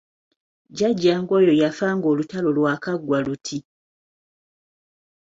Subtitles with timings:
[0.69, 3.59] Jjajjange oyo yafa ng'olutalo lwakaggwa luti.